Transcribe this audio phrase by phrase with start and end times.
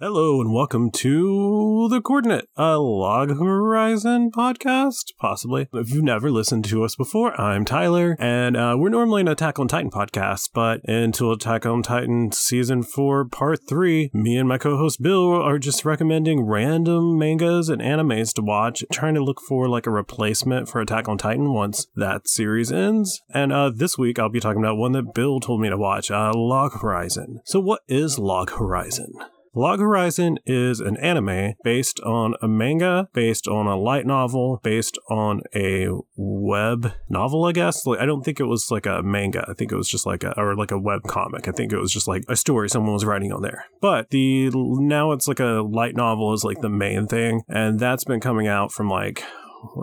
[0.00, 5.66] Hello and welcome to The Coordinate, a Log Horizon podcast, possibly.
[5.72, 9.58] If you've never listened to us before, I'm Tyler, and uh, we're normally an Attack
[9.58, 14.56] on Titan podcast, but until Attack on Titan Season 4, Part 3, me and my
[14.56, 19.68] co-host Bill are just recommending random mangas and animes to watch, trying to look for
[19.68, 23.20] like a replacement for Attack on Titan once that series ends.
[23.34, 26.08] And uh, this week I'll be talking about one that Bill told me to watch,
[26.08, 27.40] uh, Log Horizon.
[27.44, 29.12] So what is Log Horizon?
[29.54, 34.98] Log Horizon is an anime based on a manga, based on a light novel, based
[35.10, 37.84] on a web novel, I guess.
[37.86, 39.44] Like, I don't think it was like a manga.
[39.48, 41.48] I think it was just like a, or like a web comic.
[41.48, 43.64] I think it was just like a story someone was writing on there.
[43.80, 47.42] But the, now it's like a light novel is like the main thing.
[47.48, 49.24] And that's been coming out from like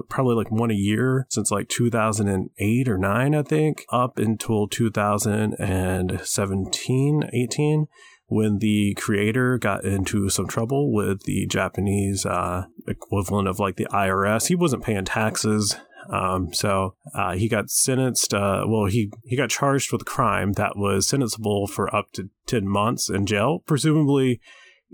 [0.09, 7.29] probably like one a year since like 2008 or 9 i think up until 2017
[7.33, 7.87] 18
[8.27, 13.87] when the creator got into some trouble with the Japanese uh, equivalent of like the
[13.91, 14.47] IRS.
[14.47, 15.75] He wasn't paying taxes.
[16.09, 18.33] Um, so uh, he got sentenced.
[18.33, 22.29] Uh, well, he he got charged with a crime that was sentenceable for up to
[22.45, 23.63] ten months in jail.
[23.65, 24.39] Presumably,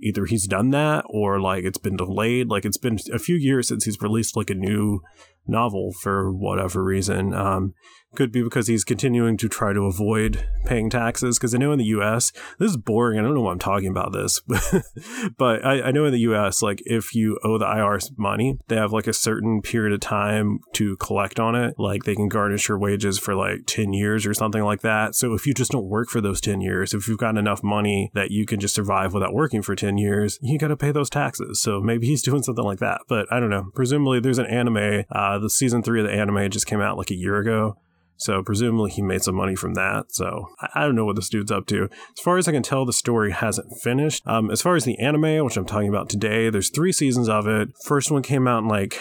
[0.01, 2.47] either he's done that or like it's been delayed.
[2.47, 5.01] Like it's been a few years since he's released like a new
[5.47, 7.33] novel for whatever reason.
[7.33, 7.73] Um,
[8.15, 11.37] could be because he's continuing to try to avoid paying taxes.
[11.37, 13.17] Because I know in the US, this is boring.
[13.17, 14.41] I don't know why I'm talking about this,
[15.37, 18.75] but I, I, know in the US, like if you owe the IRS money, they
[18.75, 21.75] have like a certain period of time to collect on it.
[21.77, 25.15] Like they can garnish your wages for like 10 years or something like that.
[25.15, 28.11] So if you just don't work for those 10 years, if you've got enough money
[28.13, 31.09] that you can just survive without working for 10 years, you got to pay those
[31.09, 31.61] taxes.
[31.61, 33.01] So maybe he's doing something like that.
[33.07, 33.69] But I don't know.
[33.73, 35.05] Presumably there's an anime.
[35.09, 37.77] Uh, the season three of the anime just came out like a year ago.
[38.21, 40.13] So presumably he made some money from that.
[40.13, 41.85] So I don't know what this dude's up to.
[41.85, 44.21] As far as I can tell, the story hasn't finished.
[44.27, 47.47] Um, as far as the anime, which I'm talking about today, there's three seasons of
[47.47, 47.69] it.
[47.83, 48.91] First one came out in like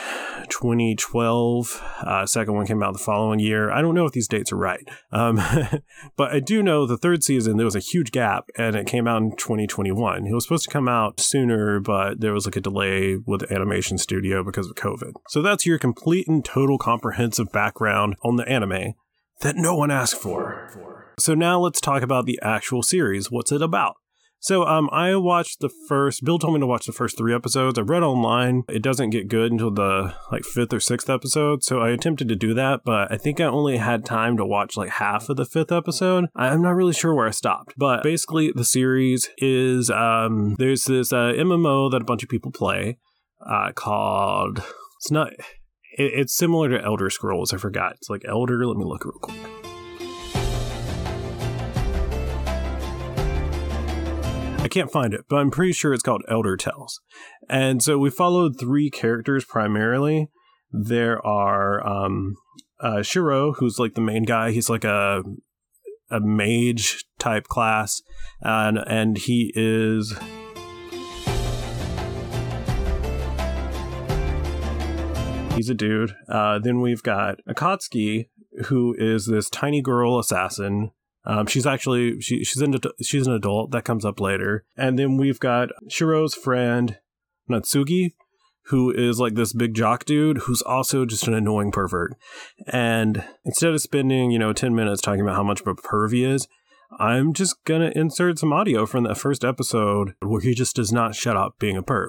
[0.49, 1.83] 2012.
[2.01, 3.71] Uh, second one came out the following year.
[3.71, 4.89] I don't know if these dates are right.
[5.13, 5.39] Um,
[6.17, 9.07] but I do know the third season, there was a huge gap and it came
[9.07, 10.27] out in 2021.
[10.27, 13.53] It was supposed to come out sooner, but there was like a delay with the
[13.53, 15.13] animation studio because of COVID.
[15.29, 18.95] So that's your complete and total comprehensive background on the anime
[19.41, 21.07] that no one asked for.
[21.19, 23.31] So now let's talk about the actual series.
[23.31, 23.97] What's it about?
[24.43, 26.25] So um, I watched the first.
[26.25, 27.79] Bill told me to watch the first three episodes.
[27.79, 28.63] I read online.
[28.71, 31.63] It doesn't get good until the like fifth or sixth episode.
[31.63, 34.79] So I attempted to do that, but I think I only had time to watch
[34.79, 36.27] like half of the fifth episode.
[36.35, 37.75] I'm not really sure where I stopped.
[37.77, 42.51] But basically, the series is um, there's this uh, MMO that a bunch of people
[42.51, 42.97] play
[43.47, 44.63] uh, called.
[44.99, 45.33] It's not
[46.01, 47.53] it, it's similar to Elder Scrolls.
[47.53, 47.95] I forgot.
[47.95, 48.67] It's like Elder.
[48.67, 49.37] Let me look real quick.
[54.63, 57.01] I can't find it, but I'm pretty sure it's called Elder Tales.
[57.49, 60.29] And so we followed three characters primarily.
[60.71, 62.37] There are um,
[62.79, 64.53] uh, Shiro, who's like the main guy.
[64.53, 65.23] He's like a
[66.11, 68.03] a mage type class,
[68.41, 70.15] and and he is
[75.61, 76.17] He's a dude.
[76.27, 78.31] Uh, then we've got Akatsuki,
[78.69, 80.93] who is this tiny girl assassin.
[81.27, 85.19] Um, she's actually she, she's an she's an adult that comes up later, and then
[85.19, 86.97] we've got Shiro's friend
[87.51, 88.15] Natsuki,
[88.69, 92.15] who is like this big jock dude who's also just an annoying pervert.
[92.67, 96.15] And instead of spending you know ten minutes talking about how much of a perv
[96.15, 96.49] he is,
[96.99, 101.15] I'm just gonna insert some audio from that first episode where he just does not
[101.15, 102.09] shut up being a perv.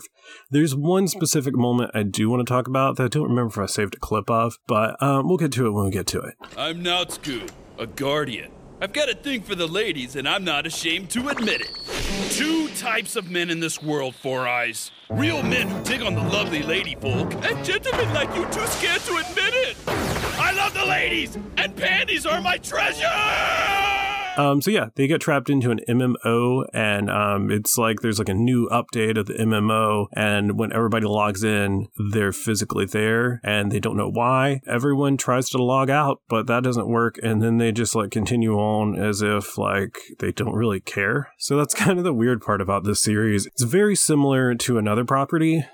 [0.50, 3.58] There's one specific moment I do want to talk about that I don't remember if
[3.60, 6.22] I saved a clip of, but um, we'll get to it when we get to
[6.22, 6.34] it.
[6.58, 8.52] I'm Naotsugu, a guardian.
[8.82, 12.32] I've got a thing for the ladies, and I'm not ashamed to admit it.
[12.32, 14.90] Two types of men in this world, Four Eyes.
[15.12, 19.02] Real men who dig on the lovely lady folk, and gentlemen like you too scared
[19.02, 19.78] to admit it.
[19.86, 24.11] I love the ladies, and panties are my treasure!
[24.38, 28.30] Um, so yeah, they get trapped into an MMO, and um, it's like there's like
[28.30, 33.72] a new update of the MMO, and when everybody logs in, they're physically there, and
[33.72, 34.62] they don't know why.
[34.66, 38.56] Everyone tries to log out, but that doesn't work, and then they just like continue
[38.56, 41.30] on as if like they don't really care.
[41.38, 43.48] So that's kind of the weird part about this series.
[43.48, 45.66] It's very similar to another property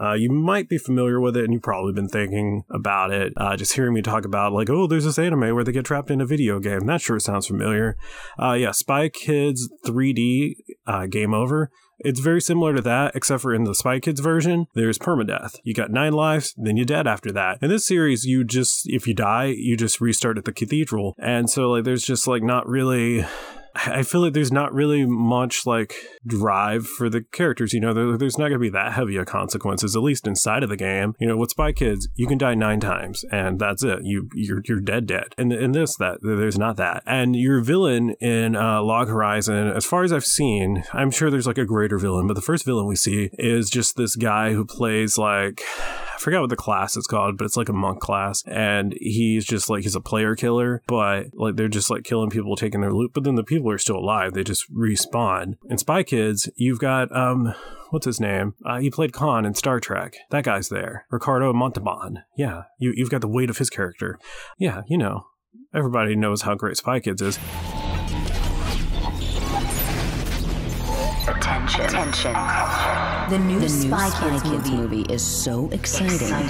[0.00, 3.32] uh, you might be familiar with it and you've probably been thinking about it.
[3.36, 6.10] Uh, just hearing me talk about, like, oh, there's this anime where they get trapped
[6.10, 6.86] in a video game.
[6.86, 7.96] That sure sounds familiar.
[8.40, 10.54] Uh, yeah, Spy Kids 3D
[10.86, 11.70] uh, Game Over.
[11.98, 15.58] It's very similar to that, except for in the Spy Kids version, there's permadeath.
[15.64, 17.58] You got nine lives, then you're dead after that.
[17.62, 21.14] In this series, you just, if you die, you just restart at the cathedral.
[21.18, 23.24] And so, like, there's just, like, not really
[23.86, 25.94] I feel like there's not really much like
[26.26, 27.72] drive for the characters.
[27.72, 30.62] You know, there, there's not going to be that heavy of consequences, at least inside
[30.62, 31.14] of the game.
[31.20, 34.00] You know, with Spy Kids, you can die nine times and that's it.
[34.02, 35.34] You you're you're dead dead.
[35.38, 37.02] And in this, that there's not that.
[37.06, 41.46] And your villain in uh, Log Horizon, as far as I've seen, I'm sure there's
[41.46, 44.64] like a greater villain, but the first villain we see is just this guy who
[44.64, 45.62] plays like
[46.16, 48.42] I forgot what the class is called, but it's like a monk class.
[48.46, 52.56] And he's just like, he's a player killer, but like they're just like killing people,
[52.56, 53.12] taking their loot.
[53.12, 54.32] But then the people are still alive.
[54.32, 55.58] They just respawn.
[55.68, 57.54] In Spy Kids, you've got, um,
[57.90, 58.54] what's his name?
[58.64, 60.16] Uh, he played Khan in Star Trek.
[60.30, 61.04] That guy's there.
[61.10, 62.22] Ricardo Montalban.
[62.36, 62.62] Yeah.
[62.78, 64.18] You, you've got the weight of his character.
[64.58, 64.82] Yeah.
[64.88, 65.26] You know,
[65.74, 67.38] everybody knows how great Spy Kids is.
[71.28, 71.84] Attention.
[71.84, 73.15] Attention.
[73.28, 74.98] The new, the Spy, Kids, Kids movie.
[74.98, 75.12] movie.
[75.12, 76.14] is so exciting.
[76.14, 76.48] exciting.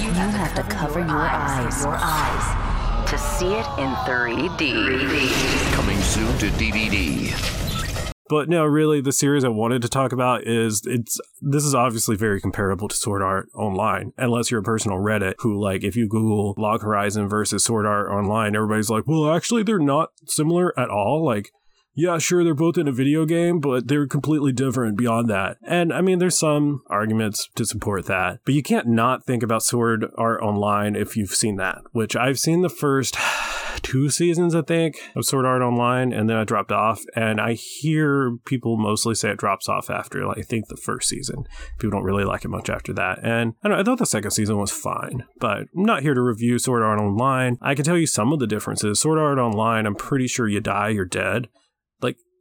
[0.00, 1.82] You, you have, have to cover, your, your eyes.
[1.82, 4.56] Your eyes to see it in 3D.
[4.56, 5.72] 3D.
[5.74, 8.12] Coming soon to DVD.
[8.28, 12.14] But no, really, the series I wanted to talk about is it's this is obviously
[12.14, 15.96] very comparable to Sword Art Online, unless you're a person on Reddit who like if
[15.96, 20.72] you Google Log Horizon versus Sword Art Online, everybody's like, well, actually, they're not similar
[20.78, 21.24] at all.
[21.24, 21.50] Like
[21.94, 25.58] yeah, sure, they're both in a video game, but they're completely different beyond that.
[25.62, 29.62] And I mean, there's some arguments to support that, but you can't not think about
[29.62, 33.16] Sword Art Online if you've seen that, which I've seen the first
[33.82, 37.02] two seasons, I think, of Sword Art Online, and then I dropped off.
[37.14, 41.08] And I hear people mostly say it drops off after, like, I think the first
[41.08, 41.44] season.
[41.78, 43.18] People don't really like it much after that.
[43.22, 46.58] And I, I thought the second season was fine, but I'm not here to review
[46.58, 47.58] Sword Art Online.
[47.60, 49.00] I can tell you some of the differences.
[49.00, 51.48] Sword Art Online, I'm pretty sure you die, you're dead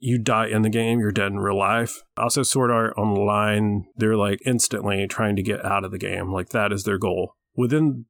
[0.02, 2.02] you die in the game, you're dead in real life.
[2.18, 6.34] Also, Sword Art Online, they're like instantly trying to get out of the game.
[6.34, 7.36] Like that is their goal.
[7.56, 8.06] Within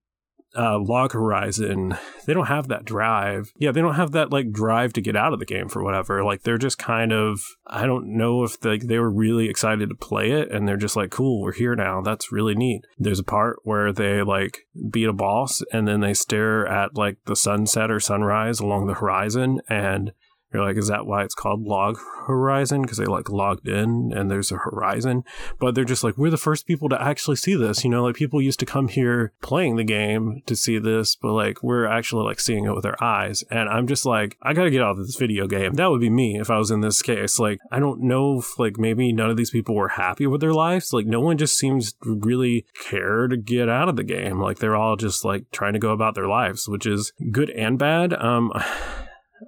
[0.58, 3.52] uh, Log Horizon, they don't have that drive.
[3.58, 6.24] Yeah, they don't have that like drive to get out of the game for whatever.
[6.24, 9.96] Like they're just kind of, I don't know if they, they were really excited to
[9.96, 12.02] play it and they're just like, cool, we're here now.
[12.02, 12.82] That's really neat.
[12.98, 17.18] There's a part where they like beat a boss and then they stare at like
[17.26, 20.12] the sunset or sunrise along the horizon and
[20.54, 22.82] you're like, is that why it's called Log Horizon?
[22.82, 25.24] Because they like logged in and there's a horizon.
[25.60, 27.84] But they're just like, we're the first people to actually see this.
[27.84, 31.34] You know, like people used to come here playing the game to see this, but
[31.34, 33.44] like we're actually like seeing it with our eyes.
[33.50, 35.74] And I'm just like, I gotta get out of this video game.
[35.74, 37.40] That would be me if I was in this case.
[37.40, 40.54] Like, I don't know if like maybe none of these people were happy with their
[40.54, 40.94] lives.
[40.94, 44.40] Like, no one just seems to really care to get out of the game.
[44.40, 47.78] Like, they're all just like trying to go about their lives, which is good and
[47.78, 48.14] bad.
[48.14, 48.52] Um,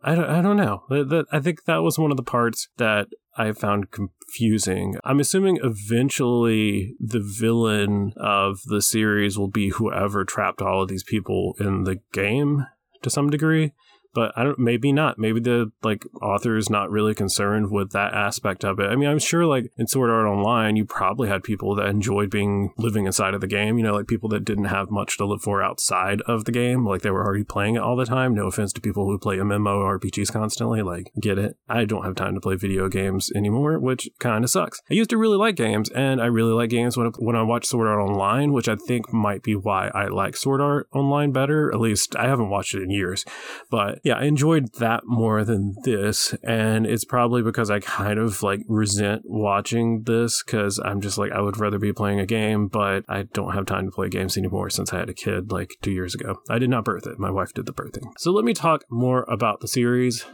[0.04, 0.84] I don't, I don't know.
[1.32, 3.08] I think that was one of the parts that
[3.38, 4.96] I found confusing.
[5.04, 11.04] I'm assuming eventually the villain of the series will be whoever trapped all of these
[11.04, 12.66] people in the game
[13.02, 13.74] to some degree
[14.14, 15.18] but I don't maybe not.
[15.18, 18.90] Maybe the like author is not really concerned with that aspect of it.
[18.90, 22.30] I mean, I'm sure like in Sword Art Online, you probably had people that enjoyed
[22.30, 25.26] being living inside of the game, you know, like people that didn't have much to
[25.26, 28.34] live for outside of the game, like they were already playing it all the time.
[28.34, 31.58] No offense to people who play MMO RPGs constantly, like get it.
[31.68, 34.82] I don't have time to play video games anymore, which kind of sucks.
[34.90, 37.44] I used to really like games and I really like games when I, when I
[37.44, 41.32] watch Sword Art Online, which I think might be why I like Sword Art Online
[41.32, 41.74] better.
[41.74, 43.26] At least I haven't watched it in years,
[43.70, 46.36] but yeah, I enjoyed that more than this.
[46.44, 51.32] And it's probably because I kind of like resent watching this because I'm just like,
[51.32, 54.38] I would rather be playing a game, but I don't have time to play games
[54.38, 56.42] anymore since I had a kid like two years ago.
[56.50, 57.18] I did not birth it.
[57.18, 58.12] My wife did the birthing.
[58.18, 60.26] So let me talk more about the series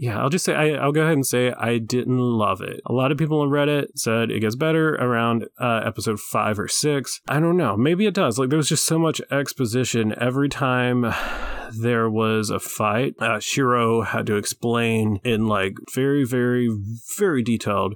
[0.00, 2.80] yeah, I'll just say I, will go ahead and say I didn't love it.
[2.86, 6.68] A lot of people on Reddit said it gets better around uh, episode five or
[6.68, 7.20] six.
[7.26, 7.76] I don't know.
[7.76, 8.38] Maybe it does.
[8.38, 11.12] Like there was just so much exposition every time
[11.72, 13.14] there was a fight.
[13.20, 16.68] Uh, Shiro had to explain in like very, very,
[17.16, 17.94] very detailed,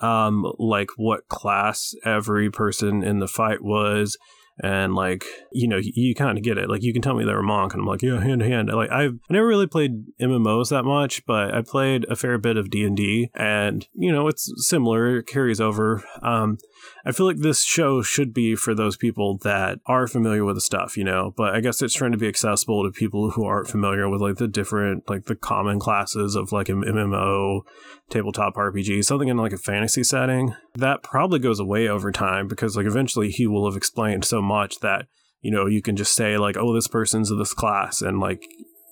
[0.00, 4.16] um, like what class every person in the fight was.
[4.60, 6.68] And like you know you, kind of get it.
[6.68, 8.68] Like you can tell me they're a monk and i'm like yeah hand to hand.
[8.68, 12.56] Like i've I never really played mmos that much but i played a fair bit
[12.56, 15.18] of d&d and you know it's similar.
[15.18, 16.02] It carries over.
[16.22, 16.58] Um
[17.04, 20.60] I feel like this show should be for those people that are familiar with the
[20.60, 23.68] stuff, you know, but I guess it's trying to be accessible to people who aren't
[23.68, 27.62] familiar with like the different, like the common classes of like an MMO,
[28.10, 30.54] tabletop RPG, something in like a fantasy setting.
[30.74, 34.80] That probably goes away over time because like eventually he will have explained so much
[34.80, 35.06] that,
[35.40, 38.42] you know, you can just say like, oh, this person's of this class and like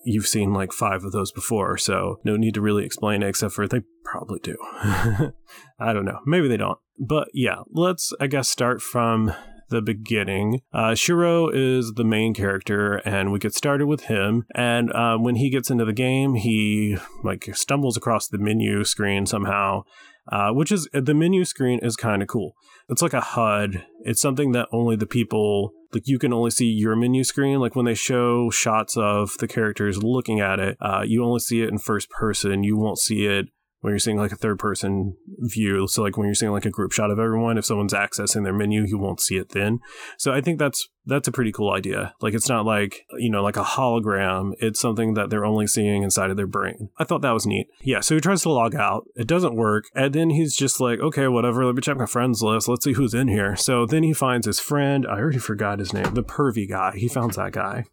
[0.07, 3.53] you've seen like five of those before, so no need to really explain it, except
[3.53, 4.57] for they probably do.
[5.79, 6.21] I don't know.
[6.27, 6.79] Maybe they don't.
[6.99, 9.33] But yeah, let's, I guess, start from
[9.69, 10.63] the beginning.
[10.73, 14.45] Uh, Shiro is the main character, and we get started with him.
[14.55, 19.27] And uh, when he gets into the game, he like stumbles across the menu screen
[19.27, 19.83] somehow,
[20.31, 22.55] uh, which is the menu screen is kind of cool.
[22.89, 23.85] It's like a HUD.
[24.01, 27.59] It's something that only the people like you can only see your menu screen.
[27.59, 31.63] Like when they show shots of the characters looking at it, uh, you only see
[31.63, 32.63] it in first person.
[32.63, 33.47] You won't see it
[33.87, 35.87] when you're seeing like a third person view.
[35.87, 38.53] So like when you're seeing like a group shot of everyone, if someone's accessing their
[38.53, 39.79] menu, you won't see it then.
[40.19, 42.13] So I think that's that's a pretty cool idea.
[42.21, 44.55] Like it's not like, you know, like a hologram.
[44.59, 46.89] It's something that they're only seeing inside of their brain.
[46.99, 47.69] I thought that was neat.
[47.81, 49.05] Yeah, so he tries to log out.
[49.15, 49.85] It doesn't work.
[49.95, 52.67] And then he's just like, okay, whatever, let me check my friends list.
[52.67, 53.55] Let's see who's in here.
[53.55, 55.07] So then he finds his friend.
[55.07, 56.13] I already forgot his name.
[56.13, 56.97] The pervy guy.
[56.97, 57.85] He found that guy.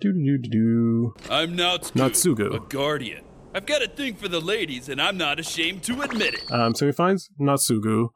[0.00, 1.14] Do do do do.
[1.28, 2.54] I'm Natsugu, Natsugu.
[2.54, 3.24] a guardian.
[3.52, 6.52] I've got a thing for the ladies, and I'm not ashamed to admit it.
[6.52, 8.10] Um, so he finds Natsugu,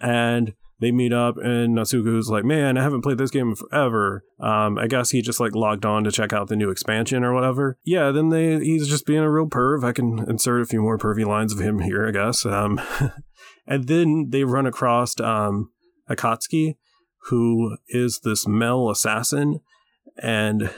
[0.00, 4.24] and they meet up, and Natsugu's like, "Man, I haven't played this game in forever."
[4.40, 7.34] Um, I guess he just like logged on to check out the new expansion or
[7.34, 7.78] whatever.
[7.84, 9.84] Yeah, then they he's just being a real perv.
[9.84, 12.46] I can insert a few more pervy lines of him here, I guess.
[12.46, 12.80] Um,
[13.66, 15.70] and then they run across um,
[16.08, 16.76] Akatsuki,
[17.28, 19.60] who is this male assassin,
[20.22, 20.70] and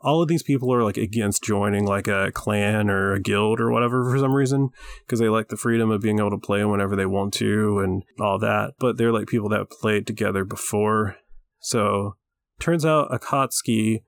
[0.00, 3.70] all of these people are like against joining like a clan or a guild or
[3.70, 4.70] whatever for some reason
[5.04, 8.02] because they like the freedom of being able to play whenever they want to and
[8.20, 8.74] all that.
[8.78, 11.16] But they're like people that played together before.
[11.60, 12.16] So
[12.60, 14.02] turns out Akatsuki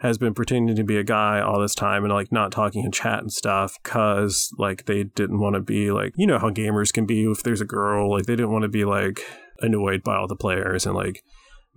[0.00, 2.92] has been pretending to be a guy all this time and like not talking in
[2.92, 6.92] chat and stuff because like they didn't want to be like you know how gamers
[6.92, 9.24] can be if there's a girl like they didn't want to be like
[9.60, 11.24] annoyed by all the players and like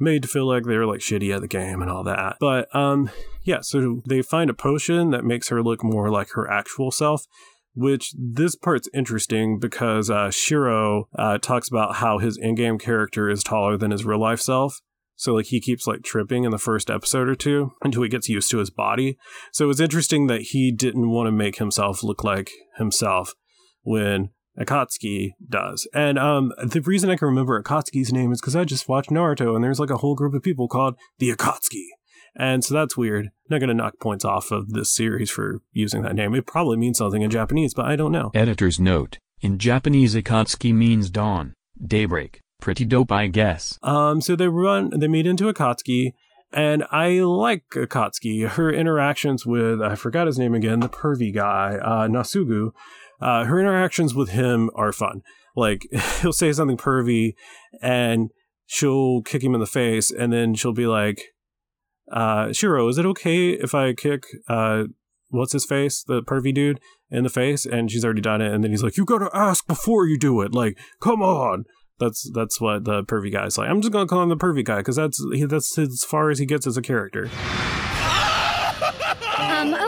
[0.01, 2.38] made to feel like they were like shitty at the game and all that.
[2.39, 3.10] But um
[3.43, 7.25] yeah, so they find a potion that makes her look more like her actual self.
[7.74, 13.46] Which this part's interesting because uh, Shiro uh, talks about how his in-game character is
[13.46, 14.81] taller than his real life self.
[15.15, 18.27] So like he keeps like tripping in the first episode or two until he gets
[18.27, 19.17] used to his body.
[19.53, 23.36] So it's interesting that he didn't want to make himself look like himself
[23.84, 25.88] when Akatsuki does.
[25.93, 29.55] And um, the reason I can remember Akatsuki's name is because I just watched Naruto
[29.55, 31.86] and there's like a whole group of people called the Akatsuki.
[32.36, 33.31] And so that's weird.
[33.50, 36.34] Not going to knock points off of this series for using that name.
[36.34, 38.31] It probably means something in Japanese, but I don't know.
[38.34, 39.17] Editor's note.
[39.41, 42.41] In Japanese Akatsuki means dawn, daybreak.
[42.62, 43.79] Pretty dope I guess.
[43.81, 46.13] Um, so they run, they meet into Akatsuki,
[46.53, 48.48] and I like Akatsuki.
[48.48, 52.72] Her interactions with, I forgot his name again, the pervy guy, uh, Nasugu,
[53.21, 55.21] uh, her interactions with him are fun.
[55.55, 55.87] Like,
[56.21, 57.33] he'll say something pervy,
[57.81, 58.31] and
[58.65, 61.21] she'll kick him in the face, and then she'll be like,
[62.11, 64.85] uh, Shiro, is it okay if I kick, uh,
[65.29, 67.65] what's his face, the pervy dude, in the face?
[67.65, 70.41] And she's already done it, and then he's like, you gotta ask before you do
[70.41, 70.53] it.
[70.53, 71.65] Like, come on.
[71.99, 73.69] That's that's what the pervy guy's like.
[73.69, 76.39] I'm just gonna call him the pervy guy because that's he, that's as far as
[76.39, 77.29] he gets as a character.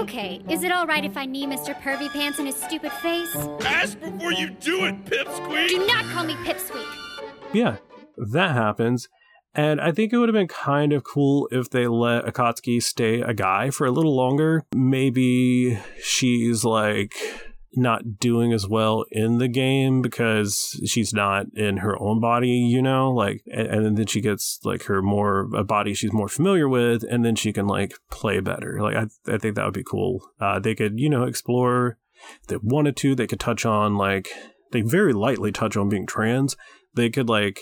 [0.04, 0.42] Okay.
[0.50, 1.74] Is it alright if I knee Mr.
[1.80, 3.34] Pervy Pants in his stupid face?
[3.62, 5.70] Ask before you do it, Pipsqueak!
[5.70, 6.86] Do not call me Pipsqueak!
[7.54, 7.78] Yeah,
[8.18, 9.08] that happens.
[9.56, 13.22] And I think it would have been kind of cool if they let Akatsuki stay
[13.22, 14.66] a guy for a little longer.
[14.76, 17.16] Maybe she's like
[17.76, 22.82] not doing as well in the game because she's not in her own body, you
[22.82, 26.68] know, like, and, and then she gets like her more a body she's more familiar
[26.70, 28.80] with, and then she can like play better.
[28.82, 30.24] Like, I, I think that would be cool.
[30.40, 31.98] Uh, they could, you know, explore.
[32.42, 34.30] If they wanted to, they could touch on like
[34.72, 36.56] they very lightly touch on being trans.
[36.94, 37.60] They could like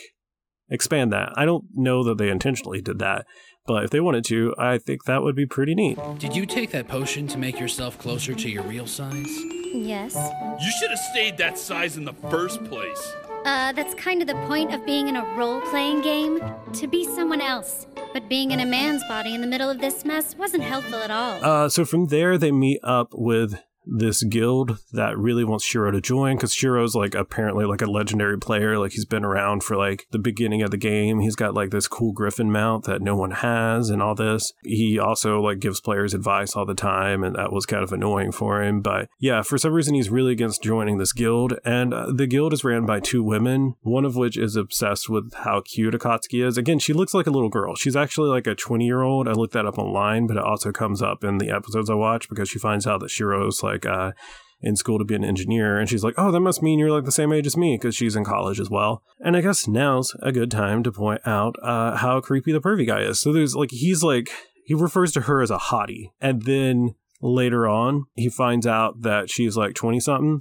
[0.69, 1.33] expand that.
[1.35, 3.25] I don't know that they intentionally did that,
[3.65, 5.97] but if they wanted to, I think that would be pretty neat.
[6.19, 9.29] Did you take that potion to make yourself closer to your real size?
[9.73, 10.15] Yes.
[10.61, 13.13] You should have stayed that size in the first place.
[13.45, 16.39] Uh, that's kind of the point of being in a role playing game
[16.73, 17.87] to be someone else.
[18.13, 21.09] But being in a man's body in the middle of this mess wasn't helpful at
[21.09, 21.43] all.
[21.43, 26.01] Uh, so from there, they meet up with this guild that really wants Shiro to
[26.01, 28.77] join because Shiro's like apparently like a legendary player.
[28.77, 31.19] Like he's been around for like the beginning of the game.
[31.19, 34.53] He's got like this cool griffin mount that no one has and all this.
[34.63, 38.31] He also like gives players advice all the time and that was kind of annoying
[38.31, 38.81] for him.
[38.81, 41.57] But yeah, for some reason he's really against joining this guild.
[41.65, 45.33] And uh, the guild is ran by two women, one of which is obsessed with
[45.33, 46.57] how cute Akatsuki is.
[46.57, 47.75] Again, she looks like a little girl.
[47.75, 49.27] She's actually like a 20 year old.
[49.27, 52.29] I looked that up online, but it also comes up in the episodes I watch
[52.29, 54.11] because she finds out that Shiro's like uh,
[54.61, 55.77] in school to be an engineer.
[55.77, 57.95] And she's like, oh, that must mean you're like the same age as me because
[57.95, 59.03] she's in college as well.
[59.19, 62.85] And I guess now's a good time to point out uh, how creepy the pervy
[62.85, 63.19] guy is.
[63.19, 64.29] So there's like, he's like,
[64.65, 66.11] he refers to her as a hottie.
[66.19, 70.39] And then later on, he finds out that she's like 20 something.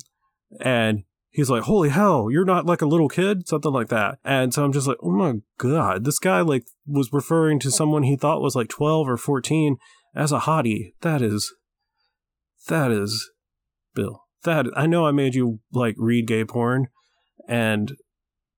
[0.60, 4.18] And he's like, "Holy hell, you're not like a little kid," something like that.
[4.25, 8.02] And so I'm just like, "Oh my god, this guy like was referring to someone
[8.02, 9.76] he thought was like 12 or 14
[10.14, 10.92] as a hottie.
[11.02, 11.54] That is,
[12.69, 13.31] that is,
[13.95, 14.25] Bill.
[14.45, 16.88] That I know I made you like read gay porn,
[17.49, 17.97] and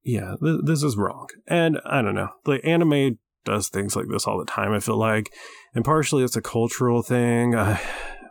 [0.05, 1.29] yeah, th- this is wrong.
[1.47, 4.73] And I don't know, like anime does things like this all the time.
[4.73, 5.33] I feel like,
[5.75, 7.57] and partially it's a cultural thing.
[7.57, 7.81] I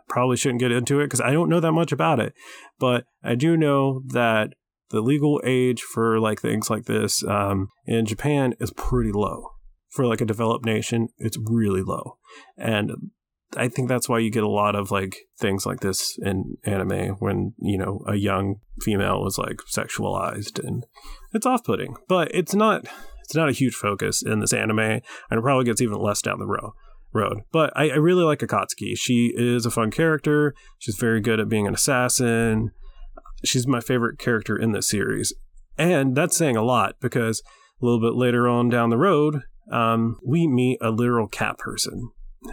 [0.08, 2.34] probably shouldn't get into it because I don't know that much about it,
[2.78, 4.54] but I do know that
[4.90, 9.48] the legal age for like things like this um, in Japan is pretty low.
[9.90, 12.16] For like a developed nation, it's really low,
[12.56, 12.92] and
[13.56, 17.16] I think that's why you get a lot of like things like this in anime
[17.18, 20.84] when, you know, a young female is like sexualized and
[21.32, 21.96] it's off-putting.
[22.08, 22.86] But it's not
[23.20, 26.38] it's not a huge focus in this anime and it probably gets even less down
[26.38, 26.72] the road
[27.12, 27.42] road.
[27.52, 28.96] But I, I really like Akatsuki.
[28.96, 30.54] She is a fun character.
[30.78, 32.70] She's very good at being an assassin.
[33.44, 35.34] She's my favorite character in this series.
[35.76, 37.42] And that's saying a lot because
[37.80, 42.10] a little bit later on down the road, um, we meet a literal cat person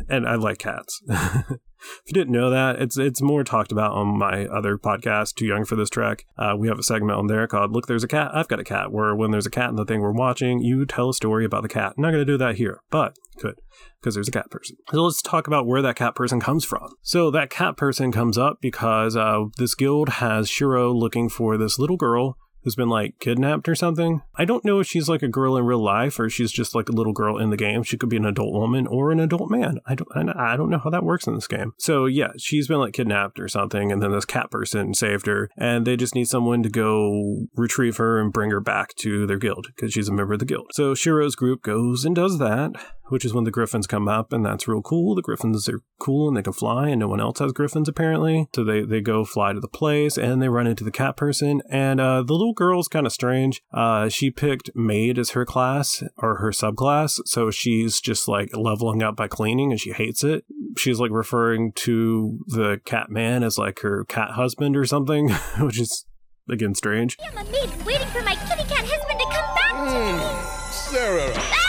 [0.07, 1.01] and I like cats.
[1.09, 1.57] if
[2.05, 5.65] you didn't know that, it's it's more talked about on my other podcast, Too Young
[5.65, 6.25] for This Trek.
[6.37, 8.63] Uh, we have a segment on there called "Look, There's a Cat, I've Got a
[8.63, 11.45] Cat," where when there's a cat in the thing we're watching, you tell a story
[11.45, 11.93] about the cat.
[11.97, 13.55] I'm not going to do that here, but could
[13.99, 14.77] because there's a cat person.
[14.91, 16.93] So let's talk about where that cat person comes from.
[17.01, 21.77] So that cat person comes up because uh, this guild has Shiro looking for this
[21.77, 24.21] little girl who's been like kidnapped or something.
[24.35, 26.89] I don't know if she's like a girl in real life or she's just like
[26.89, 27.83] a little girl in the game.
[27.83, 29.79] She could be an adult woman or an adult man.
[29.85, 31.73] I don't I don't know how that works in this game.
[31.77, 35.49] So yeah, she's been like kidnapped or something and then this cat person saved her
[35.57, 39.37] and they just need someone to go retrieve her and bring her back to their
[39.37, 40.71] guild because she's a member of the guild.
[40.73, 42.71] So Shiro's group goes and does that
[43.09, 45.15] which is when the griffins come up, and that's real cool.
[45.15, 48.47] The griffins are cool and they can fly, and no one else has griffins apparently.
[48.55, 51.61] So they, they go fly to the place and they run into the cat person.
[51.69, 53.61] And uh, the little girl's kind of strange.
[53.73, 59.03] Uh, she picked maid as her class or her subclass, so she's just like leveling
[59.03, 60.45] up by cleaning, and she hates it.
[60.77, 65.79] She's like referring to the cat man as like her cat husband or something, which
[65.79, 66.05] is
[66.49, 67.17] again strange.
[67.23, 70.59] I'm a maid waiting for my kitty cat husband to come back to me.
[70.71, 71.68] Serara,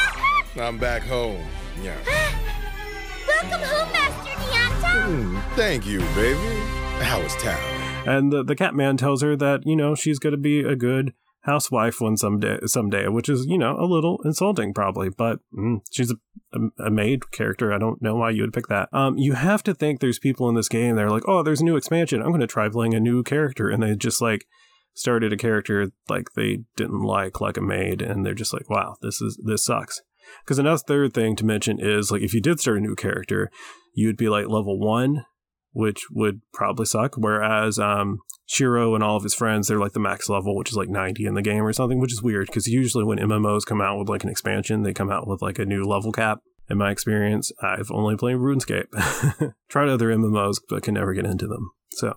[0.57, 1.47] I'm back home.
[1.83, 1.97] Yeah.
[3.29, 5.07] Welcome home, Master Nyanta.
[5.07, 6.61] Mm, thank you, baby.
[7.05, 7.59] How was town?
[8.07, 10.75] And the, the cat man tells her that, you know, she's going to be a
[10.75, 15.81] good housewife one someday, someday, which is, you know, a little insulting probably, but mm,
[15.91, 16.17] she's a,
[16.53, 17.73] a, a, maid character.
[17.73, 18.89] I don't know why you would pick that.
[18.93, 21.61] Um, you have to think there's people in this game that are like, oh, there's
[21.61, 22.21] a new expansion.
[22.21, 23.71] I'm going to try playing a new character.
[23.71, 24.47] And they just like
[24.95, 28.03] started a character like they didn't like, like a maid.
[28.03, 30.03] And they're just like, wow, this is, this sucks.
[30.45, 33.51] Because another third thing to mention is like if you did start a new character,
[33.95, 35.25] you'd be like level one,
[35.73, 37.17] which would probably suck.
[37.17, 40.77] Whereas um, Shiro and all of his friends, they're like the max level, which is
[40.77, 43.81] like 90 in the game or something, which is weird because usually when MMOs come
[43.81, 46.41] out with like an expansion, they come out with like a new level cap.
[46.69, 49.53] In my experience, I've only played RuneScape.
[49.69, 51.73] Tried other MMOs, but can never get into them.
[51.95, 52.15] So,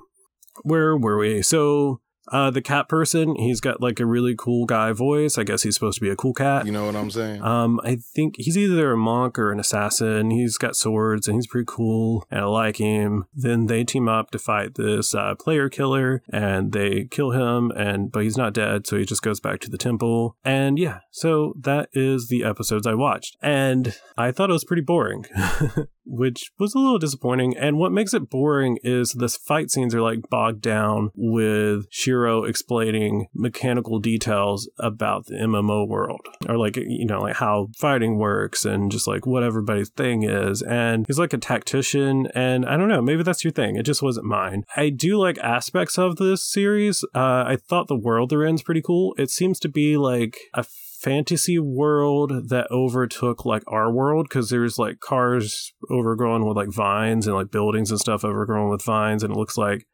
[0.61, 1.41] where were we?
[1.41, 5.37] So, uh, the cat person, he's got like a really cool guy voice.
[5.37, 6.65] I guess he's supposed to be a cool cat.
[6.65, 7.41] You know what I'm saying?
[7.41, 10.31] Um, I think he's either a monk or an assassin.
[10.31, 13.25] He's got swords and he's pretty cool, and I like him.
[13.33, 17.71] Then they team up to fight this uh, player killer, and they kill him.
[17.71, 20.37] And but he's not dead, so he just goes back to the temple.
[20.43, 24.83] And yeah, so that is the episodes I watched, and I thought it was pretty
[24.83, 25.25] boring.
[26.05, 27.55] which was a little disappointing.
[27.57, 32.43] And what makes it boring is the fight scenes are like bogged down with Shiro
[32.43, 38.65] explaining mechanical details about the MMO world, or like, you know, like how fighting works
[38.65, 40.61] and just like what everybody's thing is.
[40.61, 43.75] And he's like a tactician, and I don't know, maybe that's your thing.
[43.75, 44.63] It just wasn't mine.
[44.75, 47.03] I do like aspects of this series.
[47.15, 49.15] Uh, I thought the world they're in is pretty cool.
[49.17, 50.63] It seems to be like a
[51.03, 57.27] fantasy world that overtook like our world because there's like cars overgrown with like vines
[57.27, 59.85] and like buildings and stuff overgrown with vines and it looks like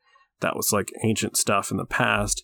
[0.42, 2.44] that was like ancient stuff in the past.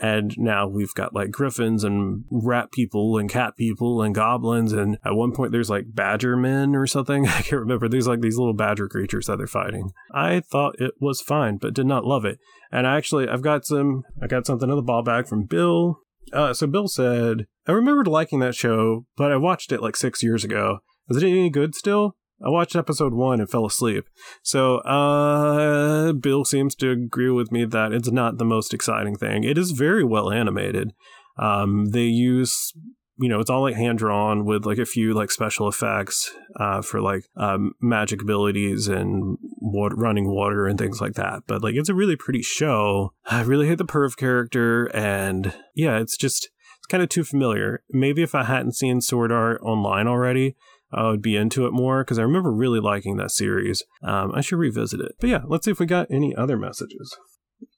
[0.00, 4.98] And now we've got like griffins and rat people and cat people and goblins and
[5.04, 7.26] at one point there's like badger men or something.
[7.28, 7.88] I can't remember.
[7.88, 9.92] There's like these little badger creatures that they're fighting.
[10.12, 12.38] I thought it was fine but did not love it.
[12.72, 16.00] And actually i've got some i got something in the ball bag from bill.
[16.32, 20.24] Uh, so Bill said, I remembered liking that show, but I watched it like six
[20.24, 20.80] years ago.
[21.08, 22.16] Is it any good still?
[22.44, 24.06] I watched episode one and fell asleep.
[24.42, 29.44] So, uh, Bill seems to agree with me that it's not the most exciting thing.
[29.44, 30.94] It is very well animated.
[31.38, 32.72] Um, they use,
[33.18, 36.28] you know, it's all like hand drawn with like a few like special effects,
[36.58, 41.44] uh, for like, um, magic abilities and water, running water and things like that.
[41.46, 43.12] But like, it's a really pretty show.
[43.26, 46.50] I really hate the perv character, and yeah, it's just
[46.90, 47.82] kind of too familiar.
[47.90, 50.56] Maybe if I hadn't seen Sword Art online already,
[50.92, 53.82] I would be into it more because I remember really liking that series.
[54.02, 55.12] Um, I should revisit it.
[55.20, 57.16] But yeah, let's see if we got any other messages.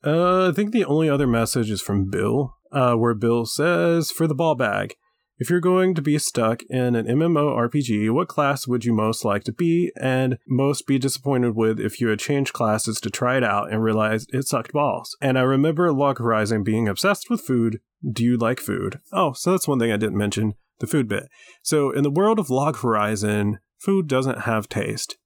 [0.04, 4.26] Uh, I think the only other message is from Bill, uh, where Bill says, For
[4.26, 4.94] the ball bag,
[5.42, 9.42] if you're going to be stuck in an MMORPG, what class would you most like
[9.42, 13.42] to be and most be disappointed with if you had changed classes to try it
[13.42, 15.16] out and realized it sucked balls?
[15.20, 17.80] And I remember Log Horizon being obsessed with food.
[18.08, 19.00] Do you like food?
[19.12, 21.28] Oh, so that's one thing I didn't mention the food bit.
[21.60, 25.16] So in the world of Log Horizon, food doesn't have taste.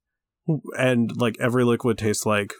[0.79, 2.55] And like every liquid tastes like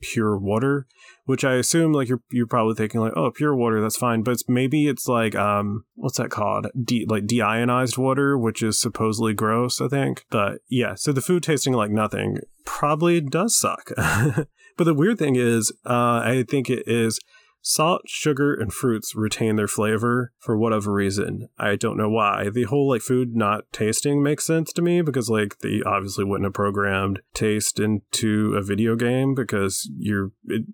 [0.00, 0.86] pure water,
[1.24, 4.22] which I assume like you're you're probably thinking like, oh, pure water, that's fine.
[4.22, 6.66] But it's, maybe it's like um, what's that called?
[6.82, 10.24] De- like deionized water, which is supposedly gross, I think.
[10.30, 13.90] But yeah, so the food tasting like nothing probably does suck.
[13.96, 17.18] but the weird thing is, uh, I think it is
[17.62, 21.48] Salt, sugar, and fruits retain their flavor for whatever reason.
[21.58, 22.48] I don't know why.
[22.48, 26.46] The whole like food not tasting makes sense to me because like they obviously wouldn't
[26.46, 30.64] have programmed taste into a video game because you're it,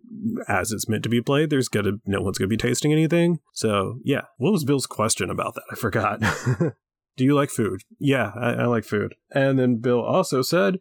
[0.49, 1.51] as it's meant to be played.
[1.51, 3.41] There's gonna no one's gonna be tasting anything.
[3.53, 5.65] So yeah, what was Bill's question about that?
[5.73, 6.21] I forgot.
[7.17, 7.81] Do you like food?
[7.99, 9.15] Yeah, I, I like food.
[9.31, 10.77] And then Bill also said,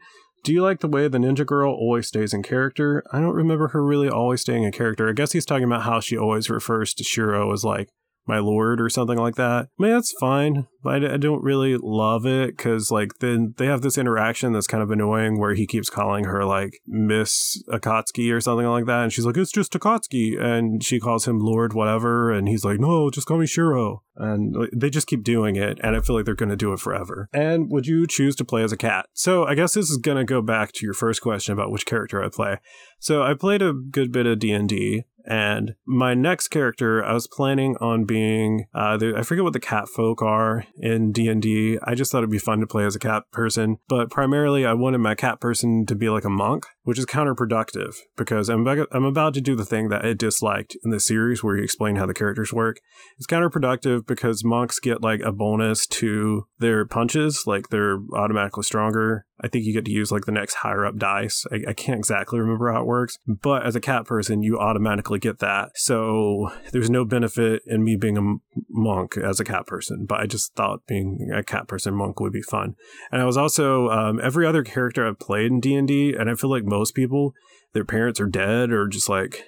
[0.46, 3.04] do you like the way the ninja girl always stays in character?
[3.12, 5.10] I don't remember her really always staying in character.
[5.10, 7.90] I guess he's talking about how she always refers to Shiro as like
[8.28, 9.68] my lord or something like that.
[9.80, 13.68] I mean, that's fine, but I, I don't really love it because like then they
[13.68, 18.32] have this interaction that's kind of annoying where he keeps calling her like Miss Akatsuki
[18.34, 21.74] or something like that, and she's like, "It's just Akatsuki," and she calls him Lord
[21.74, 25.78] whatever, and he's like, "No, just call me Shiro." And they just keep doing it,
[25.84, 27.28] and I feel like they're going to do it forever.
[27.34, 29.08] And would you choose to play as a cat?
[29.12, 31.86] So I guess this is going to go back to your first question about which
[31.86, 32.60] character I play.
[33.00, 37.14] So I played a good bit of D and D, and my next character, I
[37.14, 41.80] was planning on being, uh, the, I forget what the cat folk are in D&D.
[41.84, 44.74] I just thought it'd be fun to play as a cat person, but primarily I
[44.74, 48.88] wanted my cat person to be like a monk, which is counterproductive because I'm about,
[48.92, 51.96] I'm about to do the thing that I disliked in the series where you explain
[51.96, 52.80] how the characters work.
[53.18, 59.26] It's counterproductive because monks get like a bonus to their punches, like they're automatically stronger.
[59.42, 61.46] I think you get to use like the next higher up dice.
[61.52, 65.20] I, I can't exactly remember how it works, but as a cat person, you automatically
[65.20, 65.72] get that.
[65.76, 68.36] So there's no benefit in me being a
[68.70, 72.34] monk as a cat person, but I just thought being a cat person monk would
[72.34, 72.76] be fun.
[73.12, 76.30] And I was also um, every other character I've played in D and D, and
[76.30, 77.34] I feel like most people,
[77.74, 79.44] their parents are dead or just like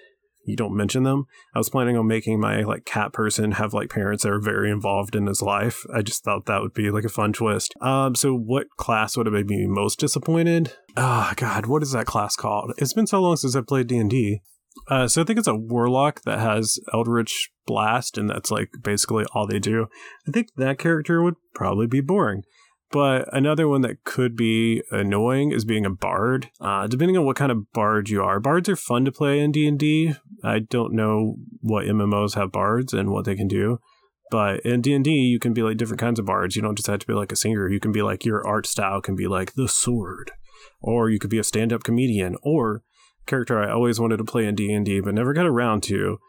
[0.47, 1.25] you don't mention them.
[1.53, 4.71] I was planning on making my like cat person have like parents that are very
[4.71, 5.85] involved in his life.
[5.93, 7.73] I just thought that would be like a fun twist.
[7.81, 10.73] Um, so what class would have made me most disappointed?
[10.95, 12.73] Oh God, what is that class called?
[12.77, 14.41] It's been so long since I played D and D.
[14.87, 19.25] Uh, so I think it's a warlock that has Eldritch Blast, and that's like basically
[19.33, 19.87] all they do.
[20.27, 22.43] I think that character would probably be boring.
[22.89, 26.49] But another one that could be annoying is being a bard.
[26.61, 29.51] Uh, depending on what kind of bard you are, bards are fun to play in
[29.51, 30.13] D and D.
[30.43, 33.79] I don't know what MMOs have bards and what they can do,
[34.31, 36.55] but in D and D you can be like different kinds of bards.
[36.55, 37.67] You don't just have to be like a singer.
[37.67, 40.31] You can be like your art style can be like the sword,
[40.81, 42.83] or you could be a stand-up comedian, or
[43.25, 46.19] character I always wanted to play in D and D but never got around to.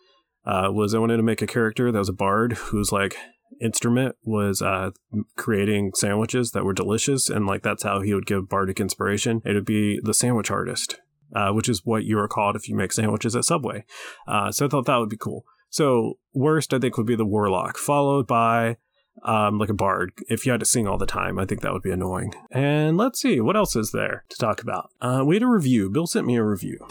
[0.45, 3.17] Uh, was I wanted to make a character that was a bard who's like
[3.61, 4.91] instrument was uh,
[5.37, 9.43] creating sandwiches that were delicious, and like that's how he would give bardic inspiration.
[9.45, 11.01] It would be the sandwich artist,
[11.35, 13.85] uh, which is what you are called if you make sandwiches at Subway.
[14.27, 15.45] Uh, so I thought that would be cool.
[15.71, 18.77] So worst, I think, would be the warlock, followed by
[19.25, 20.13] um, like a bard.
[20.29, 22.35] If you had to sing all the time, I think that would be annoying.
[22.51, 24.91] And let's see, what else is there to talk about?
[25.01, 25.91] Uh, we had a review.
[25.91, 26.87] Bill sent me a review.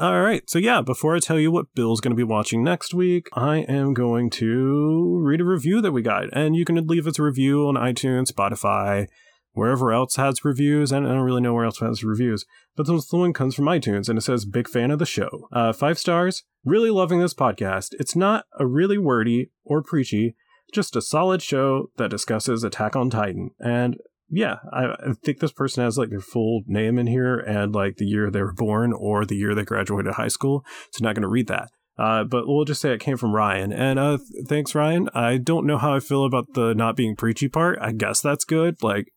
[0.00, 0.48] All right.
[0.48, 3.58] So, yeah, before I tell you what Bill's going to be watching next week, I
[3.58, 6.32] am going to read a review that we got.
[6.32, 9.08] And you can leave us a review on iTunes, Spotify,
[9.52, 10.90] wherever else has reviews.
[10.90, 12.46] I don't really know where else has reviews.
[12.76, 15.48] But this one comes from iTunes and it says, Big fan of the show.
[15.52, 16.44] Uh, five stars.
[16.64, 17.90] Really loving this podcast.
[17.98, 20.34] It's not a really wordy or preachy,
[20.72, 23.50] just a solid show that discusses Attack on Titan.
[23.58, 23.98] And
[24.30, 27.96] yeah, I, I, think this person has like their full name in here and like
[27.96, 30.64] the year they were born or the year they graduated high school.
[30.92, 31.70] So not going to read that.
[31.98, 33.72] Uh, but we'll just say it came from Ryan.
[33.72, 35.10] And uh, th- thanks, Ryan.
[35.14, 37.78] I don't know how I feel about the not being preachy part.
[37.82, 38.82] I guess that's good.
[38.82, 39.12] Like,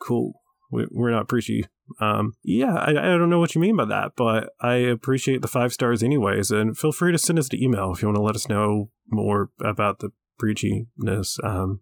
[0.00, 0.40] cool.
[0.72, 1.64] We, we're not preachy.
[2.00, 5.48] Um, yeah, I, I don't know what you mean by that, but I appreciate the
[5.48, 6.50] five stars anyways.
[6.50, 8.90] And feel free to send us an email if you want to let us know
[9.08, 10.10] more about the
[10.42, 11.36] preachiness.
[11.44, 11.80] Um,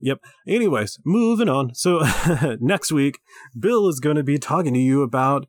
[0.00, 0.20] Yep.
[0.46, 1.74] Anyways, moving on.
[1.74, 2.02] So
[2.60, 3.18] next week,
[3.58, 5.46] Bill is going to be talking to you about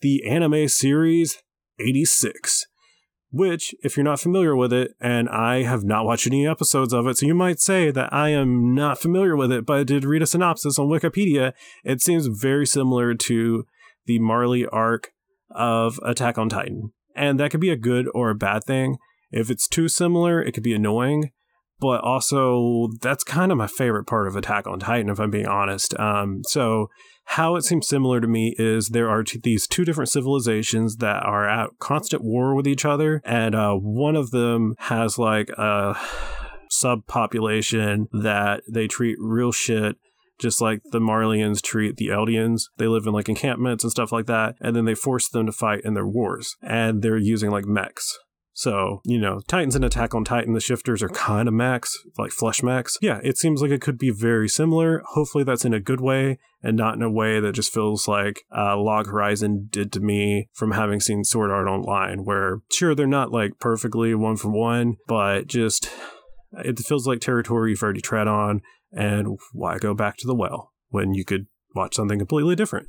[0.00, 1.42] the anime series
[1.78, 2.66] 86,
[3.30, 7.06] which, if you're not familiar with it, and I have not watched any episodes of
[7.06, 10.04] it, so you might say that I am not familiar with it, but I did
[10.04, 11.52] read a synopsis on Wikipedia.
[11.84, 13.64] It seems very similar to
[14.06, 15.12] the Marley arc
[15.50, 16.92] of Attack on Titan.
[17.16, 18.98] And that could be a good or a bad thing.
[19.30, 21.30] If it's too similar, it could be annoying
[21.80, 25.46] but also that's kind of my favorite part of Attack on Titan, if I'm being
[25.46, 25.98] honest.
[25.98, 26.88] Um, so
[27.26, 31.22] how it seems similar to me is there are t- these two different civilizations that
[31.24, 35.96] are at constant war with each other, and uh, one of them has like a
[36.70, 39.96] subpopulation that they treat real shit
[40.40, 42.64] just like the Marleyans treat the Eldians.
[42.76, 45.52] They live in like encampments and stuff like that, and then they force them to
[45.52, 48.18] fight in their wars, and they're using like mechs.
[48.54, 52.30] So, you know, Titans and Attack on Titan, the shifters are kind of max, like
[52.30, 52.96] flesh max.
[53.02, 55.02] Yeah, it seems like it could be very similar.
[55.14, 58.44] Hopefully, that's in a good way and not in a way that just feels like
[58.56, 63.06] uh, Log Horizon did to me from having seen Sword Art Online, where sure, they're
[63.08, 65.90] not like perfectly one for one, but just
[66.52, 68.62] it feels like territory you've already tread on.
[68.92, 72.86] And why go back to the well when you could watch something completely different?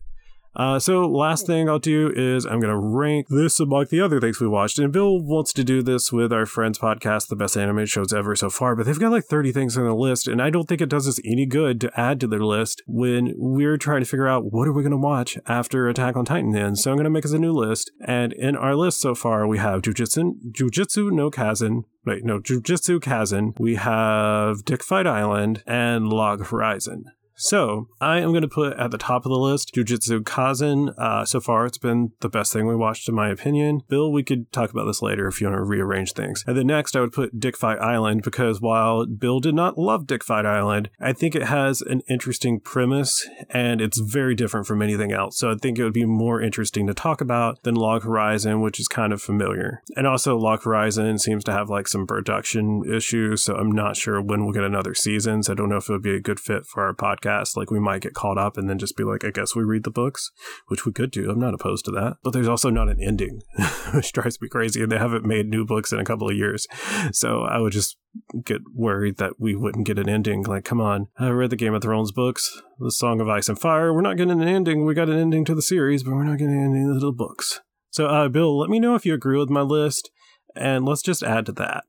[0.55, 4.21] Uh, so last thing I'll do is I'm going to rank this among the other
[4.21, 4.79] things we watched.
[4.79, 8.35] And Bill wants to do this with our friends podcast, the best animated shows ever
[8.35, 10.27] so far, but they've got like 30 things on the list.
[10.27, 13.33] And I don't think it does us any good to add to their list when
[13.35, 16.55] we're trying to figure out what are we going to watch after Attack on Titan
[16.55, 16.83] ends.
[16.83, 17.91] So I'm going to make us a new list.
[18.05, 22.99] And in our list so far, we have Jujutsu, Jujutsu no Kaisen, Wait, no, Jujutsu
[22.99, 23.59] Kaisen.
[23.59, 27.05] We have Dick Fight Island and Log Horizon.
[27.35, 30.97] So I am going to put at the top of the list Jujutsu Kaisen.
[30.97, 33.81] Uh, so far, it's been the best thing we watched, in my opinion.
[33.89, 36.43] Bill, we could talk about this later if you want to rearrange things.
[36.47, 40.07] And then next, I would put Dick Fight Island because while Bill did not love
[40.07, 44.81] Dick Fight Island, I think it has an interesting premise and it's very different from
[44.81, 45.37] anything else.
[45.37, 48.79] So I think it would be more interesting to talk about than Log Horizon, which
[48.79, 49.81] is kind of familiar.
[49.97, 54.21] And also, Log Horizon seems to have like some production issues, so I'm not sure
[54.21, 55.43] when we'll get another season.
[55.43, 57.57] So I don't know if it would be a good fit for our podcast podcast.
[57.57, 59.83] Like we might get caught up and then just be like, I guess we read
[59.83, 60.31] the books,
[60.67, 61.29] which we could do.
[61.29, 62.17] I'm not opposed to that.
[62.23, 63.41] But there's also not an ending,
[63.93, 64.81] which drives me crazy.
[64.81, 66.67] And they haven't made new books in a couple of years.
[67.11, 67.97] So I would just
[68.43, 70.43] get worried that we wouldn't get an ending.
[70.43, 73.59] Like, come on, I read the Game of Thrones books, The Song of Ice and
[73.59, 73.93] Fire.
[73.93, 74.85] We're not getting an ending.
[74.85, 77.61] We got an ending to the series, but we're not getting any the books.
[77.89, 80.11] So, uh, Bill, let me know if you agree with my list,
[80.55, 81.83] and let's just add to that.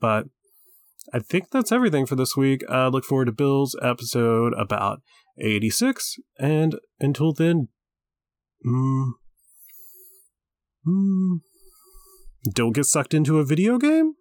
[0.00, 0.26] But
[1.12, 2.62] I think that's everything for this week.
[2.68, 5.02] I look forward to Bill's episode about
[5.38, 6.16] 86.
[6.38, 7.68] And until then,
[8.66, 9.10] mm,
[10.86, 11.40] mm,
[12.52, 14.16] don't get sucked into a video game?